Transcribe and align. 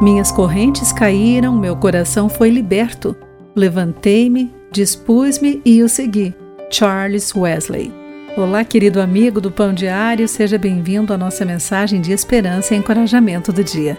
Minhas 0.00 0.32
correntes 0.32 0.92
caíram, 0.92 1.54
meu 1.54 1.76
coração 1.76 2.26
foi 2.26 2.48
liberto. 2.48 3.14
Levantei-me, 3.54 4.50
dispus-me 4.72 5.60
e 5.62 5.82
o 5.82 5.90
segui. 5.90 6.34
Charles 6.70 7.34
Wesley. 7.36 7.92
Olá, 8.34 8.64
querido 8.64 8.98
amigo 8.98 9.42
do 9.42 9.50
Pão 9.50 9.74
Diário, 9.74 10.26
seja 10.26 10.56
bem-vindo 10.56 11.12
à 11.12 11.18
nossa 11.18 11.44
mensagem 11.44 12.00
de 12.00 12.12
esperança 12.12 12.74
e 12.74 12.78
encorajamento 12.78 13.52
do 13.52 13.62
dia. 13.62 13.98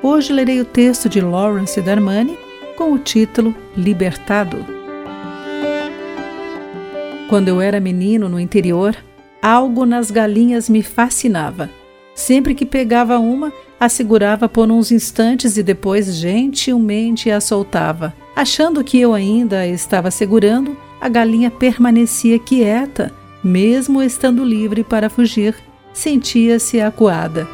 Hoje 0.00 0.32
lerei 0.32 0.60
o 0.60 0.64
texto 0.64 1.08
de 1.08 1.20
Lawrence 1.20 1.80
Darmani 1.80 2.38
com 2.76 2.92
o 2.92 2.98
título 2.98 3.52
Libertado. 3.76 4.64
Quando 7.28 7.48
eu 7.48 7.60
era 7.60 7.80
menino 7.80 8.28
no 8.28 8.38
interior, 8.38 8.96
algo 9.42 9.84
nas 9.84 10.12
galinhas 10.12 10.68
me 10.68 10.80
fascinava. 10.80 11.68
Sempre 12.14 12.54
que 12.54 12.64
pegava 12.64 13.18
uma, 13.18 13.52
a 13.78 13.88
segurava 13.88 14.48
por 14.48 14.70
uns 14.70 14.92
instantes 14.92 15.56
e 15.56 15.62
depois 15.62 16.14
gentilmente 16.14 17.30
a 17.30 17.40
soltava. 17.40 18.14
Achando 18.36 18.84
que 18.84 18.98
eu 18.98 19.12
ainda 19.12 19.60
a 19.60 19.66
estava 19.66 20.10
segurando, 20.10 20.76
a 21.00 21.08
galinha 21.08 21.50
permanecia 21.50 22.38
quieta, 22.38 23.12
mesmo 23.42 24.02
estando 24.02 24.44
livre 24.44 24.82
para 24.82 25.10
fugir. 25.10 25.54
Sentia-se 25.92 26.80
acuada. 26.80 27.46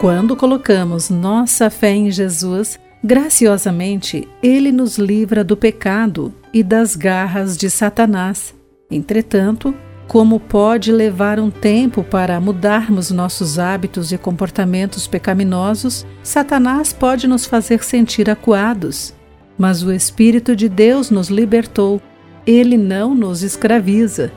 Quando 0.00 0.34
colocamos 0.34 1.10
nossa 1.10 1.68
fé 1.68 1.90
em 1.90 2.10
Jesus, 2.10 2.80
graciosamente 3.04 4.26
Ele 4.42 4.72
nos 4.72 4.96
livra 4.96 5.44
do 5.44 5.56
pecado 5.56 6.32
e 6.54 6.62
das 6.62 6.96
garras 6.96 7.56
de 7.56 7.68
Satanás. 7.68 8.54
Entretanto, 8.90 9.74
como 10.10 10.40
pode 10.40 10.90
levar 10.90 11.38
um 11.38 11.52
tempo 11.52 12.02
para 12.02 12.40
mudarmos 12.40 13.12
nossos 13.12 13.60
hábitos 13.60 14.10
e 14.10 14.18
comportamentos 14.18 15.06
pecaminosos, 15.06 16.04
Satanás 16.20 16.92
pode 16.92 17.28
nos 17.28 17.46
fazer 17.46 17.84
sentir 17.84 18.28
acuados. 18.28 19.14
Mas 19.56 19.84
o 19.84 19.92
Espírito 19.92 20.56
de 20.56 20.68
Deus 20.68 21.12
nos 21.12 21.28
libertou, 21.28 22.02
ele 22.44 22.76
não 22.76 23.14
nos 23.14 23.44
escraviza. 23.44 24.32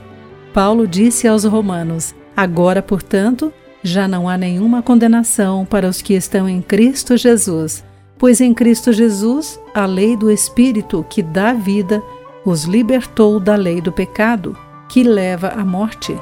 Paulo 0.52 0.86
disse 0.86 1.26
aos 1.26 1.42
Romanos: 1.42 2.14
Agora, 2.36 2.80
portanto, 2.80 3.52
já 3.82 4.06
não 4.06 4.28
há 4.28 4.38
nenhuma 4.38 4.80
condenação 4.80 5.64
para 5.64 5.88
os 5.88 6.00
que 6.00 6.14
estão 6.14 6.48
em 6.48 6.62
Cristo 6.62 7.16
Jesus, 7.16 7.84
pois 8.16 8.40
em 8.40 8.54
Cristo 8.54 8.92
Jesus 8.92 9.58
a 9.74 9.86
lei 9.86 10.16
do 10.16 10.30
Espírito 10.30 11.04
que 11.10 11.20
dá 11.20 11.52
vida 11.52 12.00
os 12.44 12.62
libertou 12.62 13.40
da 13.40 13.56
lei 13.56 13.80
do 13.80 13.90
pecado, 13.90 14.56
que 14.94 15.02
leva 15.02 15.48
à 15.48 15.64
morte. 15.64 16.16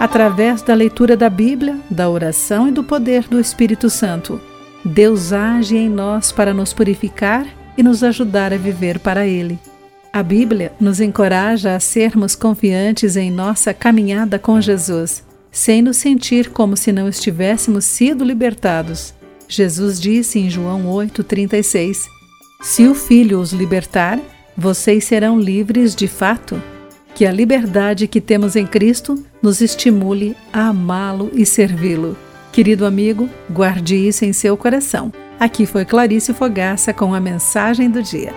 Através 0.00 0.62
da 0.62 0.72
leitura 0.72 1.18
da 1.18 1.28
Bíblia, 1.28 1.78
da 1.90 2.08
oração 2.08 2.66
e 2.66 2.70
do 2.70 2.82
poder 2.82 3.24
do 3.24 3.38
Espírito 3.38 3.90
Santo, 3.90 4.40
Deus 4.82 5.34
age 5.34 5.76
em 5.76 5.90
nós 5.90 6.32
para 6.32 6.54
nos 6.54 6.72
purificar 6.72 7.46
e 7.76 7.82
nos 7.82 8.02
ajudar 8.02 8.54
a 8.54 8.56
viver 8.56 8.98
para 8.98 9.26
Ele. 9.26 9.58
A 10.10 10.22
Bíblia 10.22 10.72
nos 10.80 10.98
encoraja 10.98 11.76
a 11.76 11.80
sermos 11.80 12.34
confiantes 12.34 13.14
em 13.14 13.30
nossa 13.30 13.74
caminhada 13.74 14.38
com 14.38 14.58
Jesus, 14.62 15.22
sem 15.52 15.82
nos 15.82 15.98
sentir 15.98 16.52
como 16.52 16.74
se 16.74 16.90
não 16.90 17.06
estivéssemos 17.06 17.84
sido 17.84 18.24
libertados. 18.24 19.12
Jesus 19.46 20.00
disse 20.00 20.38
em 20.38 20.48
João 20.48 20.86
8,36: 20.86 21.98
Se 22.62 22.86
o 22.86 22.94
Filho 22.94 23.38
os 23.40 23.52
libertar, 23.52 24.18
vocês 24.56 25.04
serão 25.04 25.38
livres 25.38 25.94
de 25.94 26.08
fato. 26.08 26.62
Que 27.14 27.26
a 27.26 27.32
liberdade 27.32 28.08
que 28.08 28.20
temos 28.20 28.56
em 28.56 28.66
Cristo 28.66 29.14
nos 29.40 29.60
estimule 29.60 30.36
a 30.52 30.68
amá-lo 30.68 31.30
e 31.32 31.46
servi-lo. 31.46 32.16
Querido 32.52 32.86
amigo, 32.86 33.28
guarde 33.50 33.96
isso 33.96 34.24
em 34.24 34.32
seu 34.32 34.56
coração. 34.56 35.12
Aqui 35.38 35.66
foi 35.66 35.84
Clarice 35.84 36.32
Fogaça 36.32 36.92
com 36.92 37.14
a 37.14 37.20
mensagem 37.20 37.90
do 37.90 38.02
dia. 38.02 38.32